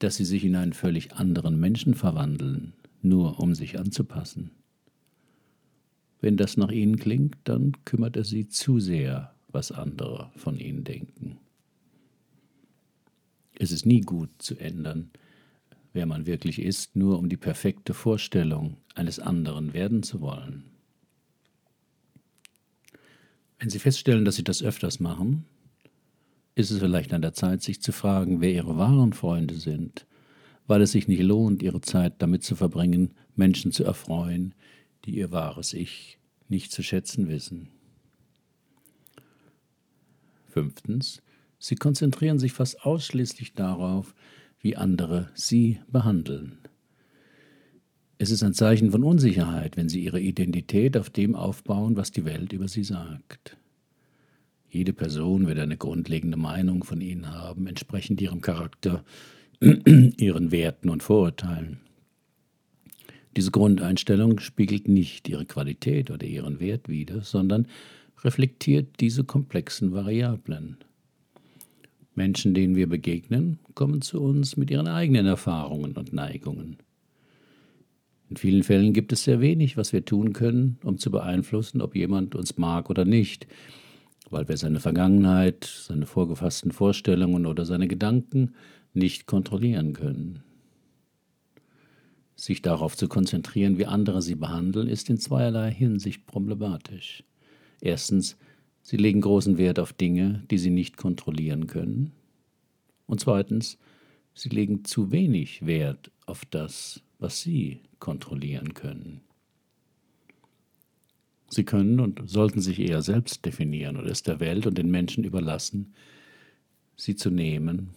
dass 0.00 0.16
Sie 0.16 0.24
sich 0.24 0.44
in 0.44 0.56
einen 0.56 0.72
völlig 0.72 1.12
anderen 1.12 1.60
Menschen 1.60 1.94
verwandeln, 1.94 2.72
nur 3.00 3.38
um 3.38 3.54
sich 3.54 3.78
anzupassen. 3.78 4.50
Wenn 6.20 6.36
das 6.36 6.56
nach 6.56 6.70
Ihnen 6.70 6.96
klingt, 6.96 7.36
dann 7.44 7.72
kümmert 7.84 8.16
es 8.16 8.28
Sie 8.28 8.48
zu 8.48 8.78
sehr, 8.78 9.34
was 9.48 9.72
andere 9.72 10.30
von 10.36 10.58
Ihnen 10.58 10.84
denken. 10.84 11.38
Es 13.58 13.72
ist 13.72 13.86
nie 13.86 14.00
gut 14.00 14.30
zu 14.38 14.56
ändern, 14.58 15.10
wer 15.92 16.06
man 16.06 16.26
wirklich 16.26 16.60
ist, 16.60 16.96
nur 16.96 17.18
um 17.18 17.28
die 17.28 17.36
perfekte 17.36 17.94
Vorstellung 17.94 18.76
eines 18.94 19.18
anderen 19.18 19.72
werden 19.72 20.02
zu 20.02 20.20
wollen. 20.20 20.64
Wenn 23.58 23.70
Sie 23.70 23.78
feststellen, 23.78 24.24
dass 24.24 24.36
Sie 24.36 24.44
das 24.44 24.62
öfters 24.62 25.00
machen, 25.00 25.44
ist 26.54 26.70
es 26.70 26.78
vielleicht 26.78 27.12
an 27.12 27.22
der 27.22 27.34
Zeit, 27.34 27.62
sich 27.62 27.80
zu 27.82 27.92
fragen, 27.92 28.40
wer 28.40 28.52
Ihre 28.52 28.76
wahren 28.76 29.12
Freunde 29.12 29.54
sind, 29.54 30.06
weil 30.66 30.82
es 30.82 30.92
sich 30.92 31.08
nicht 31.08 31.22
lohnt, 31.22 31.62
Ihre 31.62 31.80
Zeit 31.80 32.14
damit 32.18 32.42
zu 32.42 32.56
verbringen, 32.56 33.10
Menschen 33.36 33.72
zu 33.72 33.84
erfreuen, 33.84 34.54
die 35.04 35.16
Ihr 35.16 35.30
wahres 35.30 35.72
Ich 35.72 36.18
nicht 36.48 36.72
zu 36.72 36.82
schätzen 36.82 37.28
wissen. 37.28 37.68
Fünftens, 40.48 41.22
Sie 41.58 41.76
konzentrieren 41.76 42.38
sich 42.38 42.52
fast 42.52 42.84
ausschließlich 42.84 43.54
darauf, 43.54 44.14
wie 44.60 44.76
andere 44.76 45.30
Sie 45.34 45.80
behandeln. 45.88 46.58
Es 48.18 48.30
ist 48.30 48.42
ein 48.42 48.54
Zeichen 48.54 48.90
von 48.90 49.04
Unsicherheit, 49.04 49.76
wenn 49.76 49.88
Sie 49.88 50.04
Ihre 50.04 50.20
Identität 50.20 50.96
auf 50.96 51.08
dem 51.08 51.34
aufbauen, 51.34 51.96
was 51.96 52.10
die 52.10 52.24
Welt 52.24 52.52
über 52.52 52.68
Sie 52.68 52.84
sagt. 52.84 53.56
Jede 54.68 54.92
Person 54.92 55.46
wird 55.46 55.58
eine 55.58 55.76
grundlegende 55.76 56.36
Meinung 56.36 56.84
von 56.84 57.00
Ihnen 57.00 57.30
haben, 57.30 57.66
entsprechend 57.66 58.20
ihrem 58.20 58.40
Charakter, 58.40 59.04
ihren 59.60 60.52
Werten 60.52 60.90
und 60.90 61.02
Vorurteilen. 61.02 61.80
Diese 63.36 63.50
Grundeinstellung 63.50 64.40
spiegelt 64.40 64.88
nicht 64.88 65.28
ihre 65.28 65.46
Qualität 65.46 66.10
oder 66.10 66.26
ihren 66.26 66.58
Wert 66.60 66.88
wider, 66.88 67.22
sondern 67.22 67.66
reflektiert 68.24 69.00
diese 69.00 69.24
komplexen 69.24 69.92
Variablen. 69.92 70.76
Menschen, 72.14 72.54
denen 72.54 72.74
wir 72.74 72.88
begegnen, 72.88 73.58
kommen 73.74 74.02
zu 74.02 74.20
uns 74.20 74.56
mit 74.56 74.70
ihren 74.70 74.88
eigenen 74.88 75.26
Erfahrungen 75.26 75.92
und 75.92 76.12
Neigungen. 76.12 76.76
In 78.28 78.36
vielen 78.36 78.62
Fällen 78.62 78.92
gibt 78.92 79.12
es 79.12 79.24
sehr 79.24 79.40
wenig, 79.40 79.76
was 79.76 79.92
wir 79.92 80.04
tun 80.04 80.32
können, 80.32 80.78
um 80.84 80.98
zu 80.98 81.10
beeinflussen, 81.10 81.80
ob 81.80 81.96
jemand 81.96 82.34
uns 82.34 82.58
mag 82.58 82.90
oder 82.90 83.04
nicht, 83.04 83.46
weil 84.28 84.48
wir 84.48 84.56
seine 84.56 84.80
Vergangenheit, 84.80 85.64
seine 85.64 86.06
vorgefassten 86.06 86.72
Vorstellungen 86.72 87.46
oder 87.46 87.64
seine 87.64 87.88
Gedanken 87.88 88.54
nicht 88.92 89.26
kontrollieren 89.26 89.94
können. 89.94 90.42
Sich 92.40 92.62
darauf 92.62 92.96
zu 92.96 93.06
konzentrieren, 93.06 93.76
wie 93.76 93.84
andere 93.84 94.22
sie 94.22 94.34
behandeln, 94.34 94.88
ist 94.88 95.10
in 95.10 95.18
zweierlei 95.18 95.70
Hinsicht 95.70 96.26
problematisch. 96.26 97.22
Erstens, 97.82 98.38
sie 98.80 98.96
legen 98.96 99.20
großen 99.20 99.58
Wert 99.58 99.78
auf 99.78 99.92
Dinge, 99.92 100.42
die 100.50 100.56
sie 100.56 100.70
nicht 100.70 100.96
kontrollieren 100.96 101.66
können. 101.66 102.12
Und 103.04 103.20
zweitens, 103.20 103.76
sie 104.32 104.48
legen 104.48 104.86
zu 104.86 105.12
wenig 105.12 105.66
Wert 105.66 106.10
auf 106.24 106.46
das, 106.46 107.02
was 107.18 107.42
sie 107.42 107.80
kontrollieren 107.98 108.72
können. 108.72 109.20
Sie 111.50 111.64
können 111.64 112.00
und 112.00 112.22
sollten 112.24 112.62
sich 112.62 112.78
eher 112.78 113.02
selbst 113.02 113.44
definieren 113.44 113.98
oder 113.98 114.10
es 114.10 114.22
der 114.22 114.40
Welt 114.40 114.66
und 114.66 114.78
den 114.78 114.90
Menschen 114.90 115.24
überlassen, 115.24 115.92
sie 116.96 117.16
zu 117.16 117.28
nehmen 117.28 117.90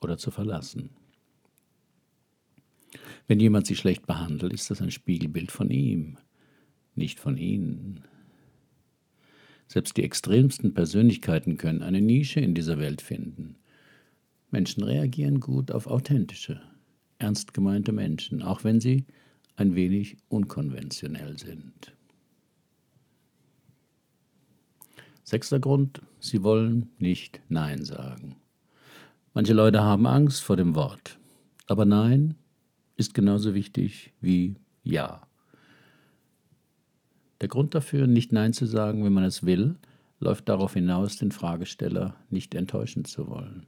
oder 0.00 0.16
zu 0.16 0.30
verlassen. 0.30 0.88
Wenn 3.30 3.38
jemand 3.38 3.64
sie 3.64 3.76
schlecht 3.76 4.08
behandelt, 4.08 4.52
ist 4.52 4.72
das 4.72 4.82
ein 4.82 4.90
Spiegelbild 4.90 5.52
von 5.52 5.70
ihm, 5.70 6.18
nicht 6.96 7.20
von 7.20 7.36
ihnen. 7.36 8.02
Selbst 9.68 9.96
die 9.96 10.02
extremsten 10.02 10.74
Persönlichkeiten 10.74 11.56
können 11.56 11.84
eine 11.84 12.00
Nische 12.00 12.40
in 12.40 12.56
dieser 12.56 12.80
Welt 12.80 13.00
finden. 13.00 13.54
Menschen 14.50 14.82
reagieren 14.82 15.38
gut 15.38 15.70
auf 15.70 15.86
authentische, 15.86 16.60
ernst 17.20 17.54
gemeinte 17.54 17.92
Menschen, 17.92 18.42
auch 18.42 18.64
wenn 18.64 18.80
sie 18.80 19.06
ein 19.54 19.76
wenig 19.76 20.16
unkonventionell 20.28 21.38
sind. 21.38 21.94
Sechster 25.22 25.60
Grund, 25.60 26.02
sie 26.18 26.42
wollen 26.42 26.90
nicht 26.98 27.40
Nein 27.48 27.84
sagen. 27.84 28.34
Manche 29.34 29.52
Leute 29.52 29.84
haben 29.84 30.08
Angst 30.08 30.42
vor 30.42 30.56
dem 30.56 30.74
Wort, 30.74 31.20
aber 31.68 31.84
Nein 31.84 32.34
ist 33.00 33.14
genauso 33.14 33.54
wichtig 33.54 34.12
wie 34.20 34.56
Ja. 34.82 35.26
Der 37.40 37.48
Grund 37.48 37.74
dafür, 37.74 38.06
nicht 38.06 38.30
Nein 38.30 38.52
zu 38.52 38.66
sagen, 38.66 39.02
wenn 39.04 39.14
man 39.14 39.24
es 39.24 39.44
will, 39.44 39.76
läuft 40.20 40.50
darauf 40.50 40.74
hinaus, 40.74 41.16
den 41.16 41.32
Fragesteller 41.32 42.14
nicht 42.28 42.54
enttäuschen 42.54 43.06
zu 43.06 43.26
wollen. 43.28 43.66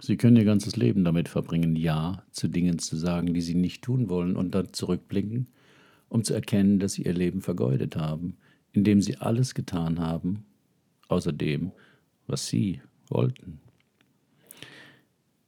Sie 0.00 0.16
können 0.16 0.36
ihr 0.36 0.44
ganzes 0.44 0.74
Leben 0.74 1.04
damit 1.04 1.28
verbringen, 1.28 1.76
Ja 1.76 2.24
zu 2.32 2.48
Dingen 2.48 2.80
zu 2.80 2.96
sagen, 2.96 3.32
die 3.32 3.40
Sie 3.40 3.54
nicht 3.54 3.82
tun 3.82 4.08
wollen, 4.08 4.34
und 4.34 4.56
dann 4.56 4.72
zurückblicken, 4.72 5.46
um 6.08 6.24
zu 6.24 6.34
erkennen, 6.34 6.80
dass 6.80 6.94
Sie 6.94 7.04
Ihr 7.04 7.14
Leben 7.14 7.42
vergeudet 7.42 7.94
haben, 7.94 8.36
indem 8.72 9.00
Sie 9.00 9.18
alles 9.18 9.54
getan 9.54 10.00
haben, 10.00 10.44
außer 11.06 11.32
dem, 11.32 11.70
was 12.26 12.48
Sie 12.48 12.82
wollten. 13.08 13.60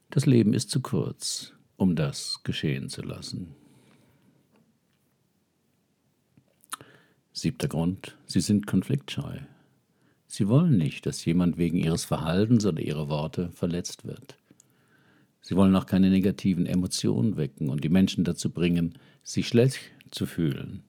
Das 0.09 0.25
Leben 0.25 0.53
ist 0.53 0.69
zu 0.69 0.79
kurz, 0.79 1.56
um 1.77 1.95
das 1.95 2.41
geschehen 2.43 2.89
zu 2.89 3.01
lassen. 3.01 3.55
Siebter 7.31 7.67
Grund, 7.67 8.17
Sie 8.25 8.41
sind 8.41 8.65
konfliktscheu. 8.65 9.37
Sie 10.27 10.47
wollen 10.47 10.77
nicht, 10.77 11.05
dass 11.05 11.23
jemand 11.23 11.57
wegen 11.57 11.77
ihres 11.77 12.03
Verhaltens 12.03 12.65
oder 12.65 12.81
ihrer 12.81 13.09
Worte 13.09 13.51
verletzt 13.51 14.05
wird. 14.05 14.37
Sie 15.41 15.55
wollen 15.55 15.75
auch 15.75 15.85
keine 15.85 16.09
negativen 16.09 16.65
Emotionen 16.65 17.37
wecken 17.37 17.69
und 17.69 17.83
die 17.83 17.89
Menschen 17.89 18.23
dazu 18.25 18.49
bringen, 18.49 18.97
sich 19.23 19.47
schlecht 19.47 19.79
zu 20.11 20.25
fühlen. 20.25 20.83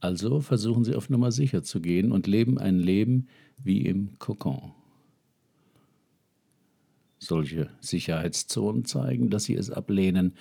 Also 0.00 0.40
versuchen 0.40 0.84
sie 0.84 0.94
auf 0.94 1.08
Nummer 1.08 1.32
sicher 1.32 1.62
zu 1.62 1.80
gehen 1.80 2.12
und 2.12 2.26
leben 2.26 2.58
ein 2.58 2.78
Leben 2.78 3.28
wie 3.62 3.86
im 3.86 4.18
Kokon. 4.18 4.72
Solche 7.24 7.70
Sicherheitszonen 7.80 8.84
zeigen, 8.84 9.30
dass 9.30 9.44
sie 9.44 9.54
es 9.54 9.70
ablehnen, 9.70 10.34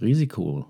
Risiko 0.00 0.66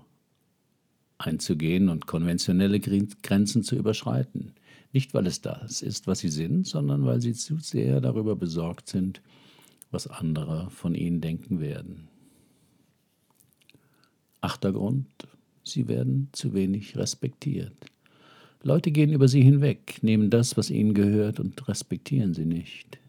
einzugehen 1.17 1.89
und 1.89 2.05
konventionelle 2.05 2.79
Grenzen 2.79 3.63
zu 3.63 3.75
überschreiten. 3.75 4.53
Nicht, 4.91 5.13
weil 5.13 5.25
es 5.25 5.41
das 5.41 5.81
ist, 5.81 6.05
was 6.05 6.19
sie 6.19 6.29
sind, 6.29 6.67
sondern 6.67 7.05
weil 7.05 7.21
sie 7.21 7.33
zu 7.33 7.57
sehr 7.57 8.01
darüber 8.01 8.35
besorgt 8.35 8.89
sind, 8.89 9.21
was 9.89 10.07
andere 10.07 10.69
von 10.69 10.95
ihnen 10.95 11.21
denken 11.21 11.59
werden. 11.59 12.09
Achter 14.41 14.73
Grund, 14.73 15.07
sie 15.63 15.87
werden 15.87 16.27
zu 16.33 16.53
wenig 16.53 16.97
respektiert. 16.97 17.73
Leute 18.61 18.91
gehen 18.91 19.11
über 19.11 19.27
sie 19.27 19.41
hinweg, 19.41 19.99
nehmen 20.01 20.29
das, 20.29 20.57
was 20.57 20.69
ihnen 20.69 20.93
gehört, 20.93 21.39
und 21.39 21.67
respektieren 21.67 22.33
sie 22.33 22.45
nicht. 22.45 22.99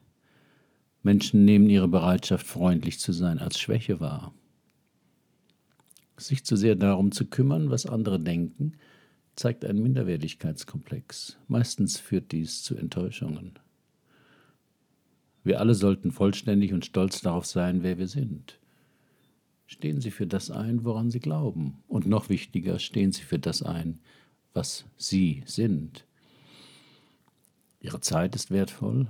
Menschen 1.05 1.45
nehmen 1.45 1.69
ihre 1.69 1.87
Bereitschaft, 1.87 2.47
freundlich 2.47 2.99
zu 2.99 3.13
sein, 3.13 3.39
als 3.39 3.59
Schwäche 3.59 4.01
wahr. 4.01 4.35
Sich 6.17 6.45
zu 6.45 6.57
sehr 6.57 6.77
darum 6.77 7.13
zu 7.13 7.27
kümmern, 7.27 7.71
was 7.71 7.87
andere 7.87 8.19
denken, 8.19 8.73
zeigt 9.37 9.65
einen 9.65 9.83
Minderwertigkeitskomplex. 9.83 11.37
Meistens 11.47 11.99
führt 11.99 12.33
dies 12.33 12.63
zu 12.63 12.77
Enttäuschungen. 12.77 13.59
Wir 15.43 15.61
alle 15.61 15.75
sollten 15.75 16.11
vollständig 16.11 16.73
und 16.73 16.87
stolz 16.87 17.21
darauf 17.21 17.45
sein, 17.45 17.83
wer 17.83 17.99
wir 17.99 18.09
sind. 18.09 18.59
Stehen 19.67 20.01
Sie 20.01 20.11
für 20.11 20.27
das 20.27 20.51
ein, 20.51 20.85
woran 20.85 21.11
Sie 21.11 21.21
glauben. 21.21 21.83
Und 21.87 22.07
noch 22.07 22.31
wichtiger, 22.31 22.79
stehen 22.79 23.13
Sie 23.13 23.23
für 23.23 23.39
das 23.39 23.63
ein, 23.63 23.99
was 24.55 24.87
Sie 24.97 25.43
sind. 25.45 26.07
Ihre 27.81 28.01
Zeit 28.01 28.35
ist 28.35 28.51
wertvoll, 28.51 29.07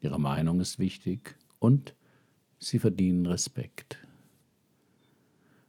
Ihre 0.00 0.18
Meinung 0.18 0.60
ist 0.60 0.78
wichtig 0.78 1.36
und 1.58 1.94
Sie 2.58 2.78
verdienen 2.78 3.26
Respekt. 3.26 3.98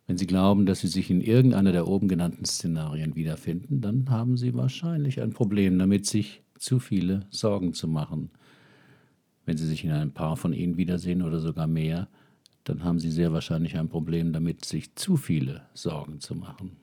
Wenn 0.08 0.18
Sie 0.18 0.28
glauben, 0.28 0.66
dass 0.66 0.82
Sie 0.82 0.88
sich 0.88 1.10
in 1.10 1.22
irgendeiner 1.22 1.72
der 1.72 1.88
oben 1.88 2.08
genannten 2.08 2.46
Szenarien 2.46 3.16
wiederfinden, 3.16 3.82
dann 3.82 4.10
haben 4.10 4.36
Sie 4.36 4.54
wahrscheinlich 4.54 5.22
ein 5.22 5.32
Problem 5.32 5.80
damit, 5.80 6.06
sich 6.06 6.44
zu 6.58 6.80
viele 6.80 7.26
Sorgen 7.30 7.74
zu 7.74 7.88
machen. 7.88 8.30
Wenn 9.46 9.58
Sie 9.58 9.68
sich 9.68 9.84
in 9.86 9.92
ein 9.92 10.12
paar 10.12 10.38
von 10.38 10.54
ihnen 10.54 10.78
wiedersehen 10.78 11.22
oder 11.22 11.40
sogar 11.40 11.68
mehr, 11.68 12.10
dann 12.64 12.84
haben 12.84 13.00
Sie 13.00 13.10
sehr 13.10 13.34
wahrscheinlich 13.34 13.78
ein 13.78 13.90
Problem 13.90 14.34
damit, 14.34 14.66
sich 14.66 14.96
zu 14.96 15.18
viele 15.18 15.64
Sorgen 15.74 16.20
zu 16.20 16.36
machen. 16.36 16.78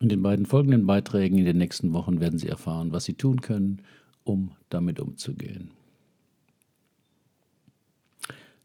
In 0.00 0.08
den 0.08 0.20
beiden 0.20 0.46
folgenden 0.46 0.84
Beiträgen 0.84 1.38
in 1.38 1.44
den 1.44 1.58
nächsten 1.58 1.92
Wochen 1.92 2.20
werden 2.20 2.38
Sie 2.38 2.48
erfahren, 2.48 2.92
was 2.92 3.04
Sie 3.04 3.14
tun 3.14 3.40
können, 3.40 3.82
um 4.24 4.52
damit 4.68 5.00
umzugehen. 5.00 5.70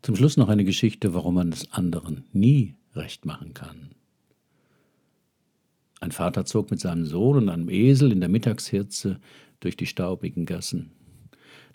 Zum 0.01 0.15
Schluss 0.15 0.37
noch 0.37 0.49
eine 0.49 0.63
Geschichte, 0.63 1.13
warum 1.13 1.35
man 1.35 1.51
es 1.51 1.71
anderen 1.71 2.23
nie 2.31 2.75
recht 2.95 3.25
machen 3.25 3.53
kann. 3.53 3.91
Ein 5.99 6.11
Vater 6.11 6.45
zog 6.45 6.71
mit 6.71 6.79
seinem 6.79 7.05
Sohn 7.05 7.37
und 7.37 7.49
einem 7.49 7.69
Esel 7.69 8.11
in 8.11 8.19
der 8.19 8.29
Mittagshirze 8.29 9.19
durch 9.59 9.75
die 9.75 9.87
staubigen 9.87 10.45
Gassen. 10.45 10.91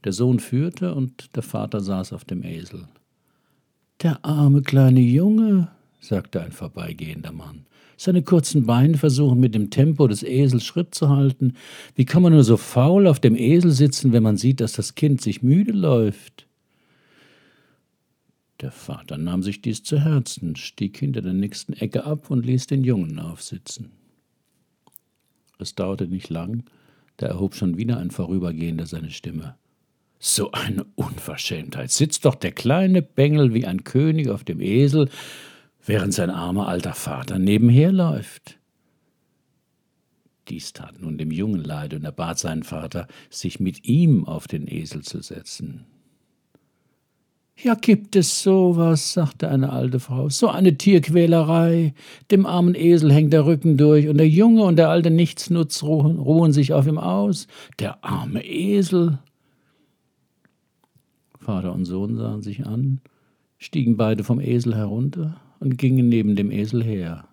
Der 0.04 0.12
Sohn 0.12 0.38
führte 0.38 0.94
und 0.94 1.34
der 1.36 1.42
Vater 1.42 1.80
saß 1.80 2.12
auf 2.12 2.24
dem 2.24 2.42
Esel. 2.42 2.88
Der 4.02 4.24
arme 4.24 4.62
kleine 4.62 5.00
Junge, 5.00 5.70
sagte 6.02 6.42
ein 6.42 6.52
vorbeigehender 6.52 7.32
Mann. 7.32 7.64
Seine 7.96 8.22
kurzen 8.22 8.66
Beine 8.66 8.98
versuchen 8.98 9.38
mit 9.38 9.54
dem 9.54 9.70
Tempo 9.70 10.08
des 10.08 10.24
Esels 10.24 10.64
Schritt 10.64 10.94
zu 10.94 11.08
halten. 11.08 11.54
Wie 11.94 12.04
kann 12.04 12.22
man 12.22 12.32
nur 12.32 12.42
so 12.42 12.56
faul 12.56 13.06
auf 13.06 13.20
dem 13.20 13.36
Esel 13.36 13.70
sitzen, 13.70 14.12
wenn 14.12 14.24
man 14.24 14.36
sieht, 14.36 14.60
dass 14.60 14.72
das 14.72 14.96
Kind 14.96 15.20
sich 15.20 15.42
müde 15.42 15.72
läuft? 15.72 16.46
Der 18.60 18.72
Vater 18.72 19.18
nahm 19.18 19.42
sich 19.42 19.62
dies 19.62 19.84
zu 19.84 20.00
Herzen, 20.00 20.56
stieg 20.56 20.96
hinter 20.98 21.22
der 21.22 21.32
nächsten 21.32 21.72
Ecke 21.74 22.04
ab 22.04 22.30
und 22.30 22.44
ließ 22.44 22.66
den 22.66 22.82
Jungen 22.82 23.18
aufsitzen. 23.20 23.92
Es 25.58 25.76
dauerte 25.76 26.08
nicht 26.08 26.28
lang, 26.28 26.64
da 27.18 27.26
erhob 27.26 27.54
schon 27.54 27.76
wieder 27.76 27.98
ein 27.98 28.10
Vorübergehender 28.10 28.86
seine 28.86 29.10
Stimme. 29.10 29.54
So 30.18 30.50
eine 30.52 30.84
Unverschämtheit. 30.96 31.90
Sitzt 31.90 32.24
doch 32.24 32.34
der 32.34 32.52
kleine 32.52 33.02
Bengel 33.02 33.54
wie 33.54 33.66
ein 33.66 33.84
König 33.84 34.28
auf 34.28 34.42
dem 34.44 34.60
Esel, 34.60 35.08
während 35.84 36.14
sein 36.14 36.30
armer 36.30 36.68
alter 36.68 36.94
Vater 36.94 37.38
nebenher 37.38 37.92
läuft. 37.92 38.58
Dies 40.48 40.72
tat 40.72 41.00
nun 41.00 41.18
dem 41.18 41.30
Jungen 41.30 41.62
leid, 41.62 41.94
und 41.94 42.04
er 42.04 42.12
bat 42.12 42.38
seinen 42.38 42.64
Vater, 42.64 43.06
sich 43.30 43.60
mit 43.60 43.86
ihm 43.86 44.26
auf 44.26 44.48
den 44.48 44.66
Esel 44.66 45.02
zu 45.02 45.22
setzen. 45.22 45.86
Ja, 47.56 47.74
gibt 47.74 48.16
es 48.16 48.42
sowas, 48.42 49.12
sagte 49.12 49.48
eine 49.48 49.70
alte 49.70 50.00
Frau, 50.00 50.28
so 50.28 50.48
eine 50.48 50.76
Tierquälerei. 50.76 51.94
Dem 52.30 52.44
armen 52.44 52.74
Esel 52.74 53.12
hängt 53.12 53.32
der 53.32 53.46
Rücken 53.46 53.76
durch, 53.76 54.08
und 54.08 54.18
der 54.18 54.28
Junge 54.28 54.64
und 54.64 54.76
der 54.76 54.88
alte 54.88 55.10
Nichtsnutz 55.10 55.82
ruhen, 55.82 56.18
ruhen 56.18 56.52
sich 56.52 56.72
auf 56.72 56.86
ihm 56.86 56.98
aus. 56.98 57.46
Der 57.78 58.04
arme 58.04 58.44
Esel. 58.44 59.20
Vater 61.38 61.72
und 61.72 61.84
Sohn 61.84 62.16
sahen 62.16 62.42
sich 62.42 62.66
an, 62.66 63.00
stiegen 63.58 63.96
beide 63.96 64.24
vom 64.24 64.40
Esel 64.40 64.74
herunter 64.74 65.40
und 65.62 65.78
gingen 65.78 66.08
neben 66.08 66.34
dem 66.34 66.50
Esel 66.50 66.82
her. 66.82 67.28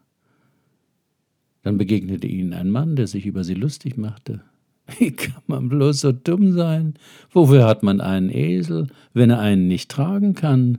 Dann 1.63 1.79
begegnete 1.79 2.27
ihnen 2.27 2.53
ein 2.53 2.69
Mann, 2.69 2.95
der 2.95 3.07
sich 3.07 3.25
über 3.25 3.43
sie 3.43 3.55
lustig 3.55 3.97
machte. 3.97 4.43
Wie 4.99 5.11
kann 5.11 5.41
man 5.47 5.67
bloß 5.67 6.01
so 6.01 6.11
dumm 6.11 6.53
sein? 6.53 6.93
Wofür 7.31 7.65
hat 7.65 7.81
man 7.81 8.01
einen 8.01 8.29
Esel, 8.29 8.87
wenn 9.13 9.31
er 9.31 9.39
einen 9.39 9.67
nicht 9.67 9.89
tragen 9.89 10.35
kann? 10.35 10.77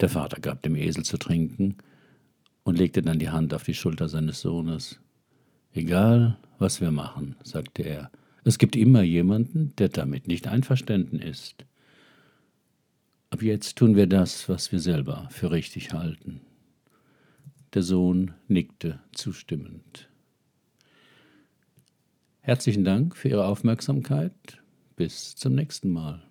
Der 0.00 0.10
Vater 0.10 0.40
gab 0.40 0.60
dem 0.60 0.76
Esel 0.76 1.04
zu 1.04 1.16
trinken 1.16 1.76
und 2.64 2.76
legte 2.78 3.00
dann 3.00 3.18
die 3.18 3.30
Hand 3.30 3.54
auf 3.54 3.64
die 3.64 3.74
Schulter 3.74 4.10
seines 4.10 4.42
Sohnes. 4.42 5.00
Egal, 5.72 6.36
was 6.58 6.82
wir 6.82 6.90
machen, 6.90 7.36
sagte 7.44 7.82
er, 7.82 8.10
es 8.44 8.58
gibt 8.58 8.76
immer 8.76 9.02
jemanden, 9.02 9.72
der 9.78 9.88
damit 9.88 10.28
nicht 10.28 10.48
einverstanden 10.48 11.18
ist. 11.18 11.64
Ab 13.32 13.40
jetzt 13.40 13.76
tun 13.76 13.96
wir 13.96 14.06
das, 14.06 14.46
was 14.50 14.72
wir 14.72 14.78
selber 14.78 15.26
für 15.30 15.50
richtig 15.50 15.94
halten. 15.94 16.42
Der 17.72 17.82
Sohn 17.82 18.34
nickte 18.46 19.00
zustimmend. 19.14 20.10
Herzlichen 22.42 22.84
Dank 22.84 23.16
für 23.16 23.30
Ihre 23.30 23.46
Aufmerksamkeit. 23.46 24.34
Bis 24.96 25.34
zum 25.34 25.54
nächsten 25.54 25.88
Mal. 25.88 26.22